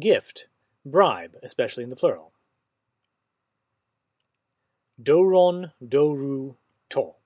gift, 0.00 0.46
bribe, 0.84 1.36
especially 1.42 1.84
in 1.84 1.90
the 1.90 1.96
plural. 1.96 2.32
Doron, 5.00 5.72
doru, 5.82 6.56
to. 6.90 7.17